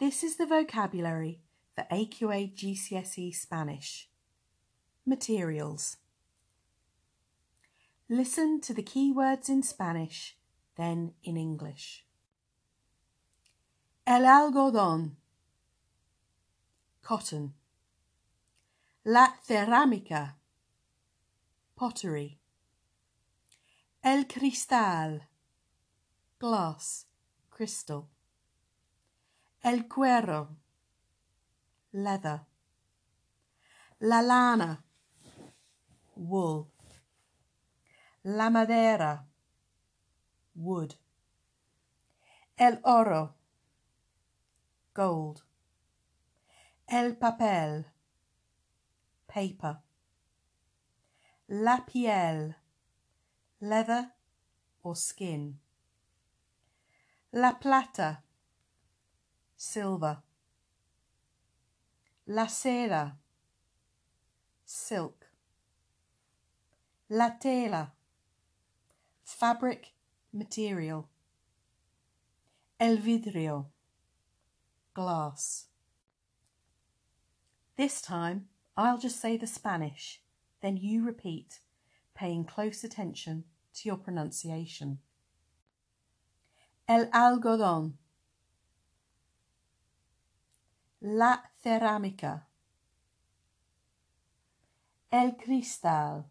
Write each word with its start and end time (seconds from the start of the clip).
This 0.00 0.24
is 0.24 0.36
the 0.36 0.46
vocabulary 0.46 1.42
for 1.74 1.84
AQA 1.92 2.54
GCSE 2.54 3.34
Spanish. 3.34 4.08
Materials. 5.04 5.98
Listen 8.08 8.62
to 8.62 8.72
the 8.72 8.82
key 8.82 9.12
words 9.12 9.50
in 9.50 9.62
Spanish, 9.62 10.38
then 10.78 11.12
in 11.22 11.36
English. 11.36 12.06
El 14.06 14.22
algodón. 14.22 15.16
Cotton. 17.02 17.52
La 19.04 19.34
cerámica. 19.46 20.36
Pottery. 21.76 22.38
El 24.02 24.24
cristal. 24.24 25.20
Glass, 26.38 27.04
crystal. 27.50 28.08
El 29.62 29.88
cuero. 29.88 30.56
Leather. 31.92 32.46
La 33.98 34.22
lana. 34.22 34.82
Wool. 36.16 36.72
La 38.22 38.48
madera. 38.48 39.26
Wood. 40.54 40.94
El 42.56 42.80
oro. 42.84 43.34
Gold. 44.94 45.42
El 46.86 47.16
papel. 47.18 47.84
Paper. 49.26 49.82
La 51.48 51.84
piel. 51.84 52.56
Leather 53.60 54.14
or 54.82 54.96
skin. 54.96 55.60
La 57.30 57.58
plata. 57.60 58.24
Silver. 59.72 60.18
La 62.26 62.46
seda. 62.46 63.12
Silk. 64.64 65.26
La 67.08 67.30
tela. 67.40 67.92
Fabric 69.22 69.92
material. 70.32 71.08
El 72.80 72.96
vidrio. 72.96 73.66
Glass. 74.92 75.66
This 77.76 78.02
time 78.02 78.48
I'll 78.76 78.98
just 78.98 79.20
say 79.20 79.36
the 79.36 79.46
Spanish, 79.46 80.20
then 80.62 80.78
you 80.78 81.04
repeat, 81.06 81.60
paying 82.16 82.44
close 82.44 82.82
attention 82.82 83.44
to 83.74 83.88
your 83.88 83.98
pronunciation. 83.98 84.98
El 86.88 87.06
algodón. 87.12 87.92
La 91.02 91.50
cerámica. 91.62 92.46
El 95.10 95.34
cristal. 95.38 96.30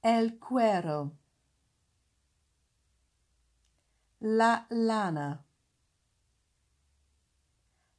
El 0.00 0.38
cuero. 0.38 1.18
La 4.20 4.66
lana. 4.70 5.44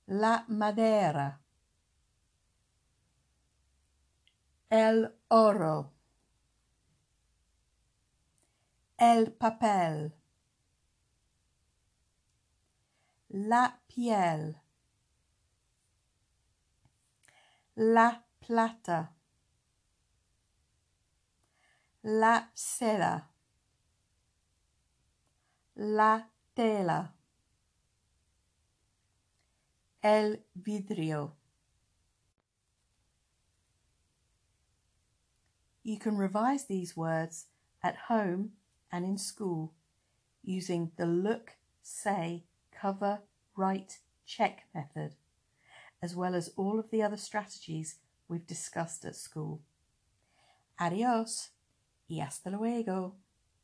La 0.05 0.45
madera. 0.47 1.41
El 4.69 5.13
oro. 5.27 5.91
El 8.97 9.33
papel. 9.33 10.20
La 13.33 13.71
piel. 13.87 14.55
La 17.77 18.23
plata. 18.41 19.11
La 22.03 22.49
seda. 22.53 23.29
La 25.77 26.23
tela. 26.53 27.13
El 30.03 30.39
vidrio. 30.61 31.31
You 35.83 35.97
can 35.97 36.17
revise 36.17 36.65
these 36.65 36.97
words 36.97 37.45
at 37.81 37.95
home 38.09 38.51
and 38.91 39.05
in 39.05 39.17
school 39.17 39.71
using 40.43 40.91
the 40.97 41.05
look, 41.05 41.53
say, 41.81 42.43
cover, 42.71 43.21
write, 43.55 43.99
check 44.25 44.63
method, 44.73 45.15
as 46.01 46.15
well 46.15 46.35
as 46.35 46.51
all 46.55 46.79
of 46.79 46.89
the 46.89 47.01
other 47.01 47.17
strategies 47.17 47.97
we've 48.27 48.47
discussed 48.47 49.05
at 49.05 49.15
school. 49.15 49.61
Adios 50.79 51.51
y 52.09 52.19
hasta 52.19 52.49
luego. 52.49 53.15